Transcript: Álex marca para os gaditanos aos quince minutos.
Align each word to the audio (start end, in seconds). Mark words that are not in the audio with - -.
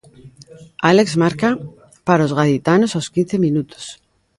Álex 0.91 1.09
marca 1.23 1.49
para 2.07 2.27
os 2.27 2.35
gaditanos 2.37 2.91
aos 2.93 3.07
quince 3.13 3.35
minutos. 3.45 3.83